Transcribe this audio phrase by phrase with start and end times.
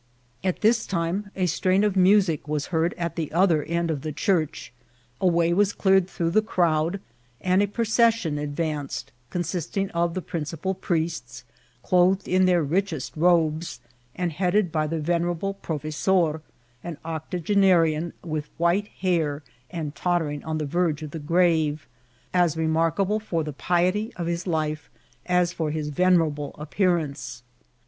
[0.43, 4.11] At this time a strain of music was heard at the other end of the
[4.11, 4.73] church;
[5.19, 6.99] a way was cleared through the crowd,
[7.39, 11.43] and a procession advanced, consistiag of the principal priests,
[11.83, 13.79] clothed in their richest robes,
[14.15, 16.41] and headed by the Tenerable provesor,
[16.83, 21.77] an octogenarian with white hair, and tottering on the verge of the gravci
[22.33, 24.89] as remarkable for the piety of his life
[25.27, 27.43] as for his venerap ble appearance.